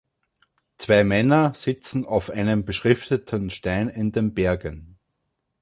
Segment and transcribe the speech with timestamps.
[0.79, 4.97] zwei Männer sitzen auf einem beschrifteten Stein in den Bergen.